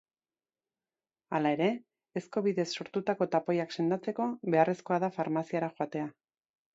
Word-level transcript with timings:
Hala 1.39 1.49
ere, 1.57 1.67
ezko 2.21 2.43
bidez 2.47 2.65
sortutako 2.79 3.27
tapoiak 3.35 3.75
sendatzeko, 3.79 4.27
beharrezkoa 4.55 4.99
da 5.05 5.11
farmaziara 5.19 5.71
joatea. 5.81 6.09